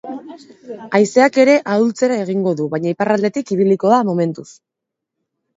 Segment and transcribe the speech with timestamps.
[0.99, 4.49] Haizeak ere ahultzera egingo du, baina iparraldetik ibiliko da momentuz.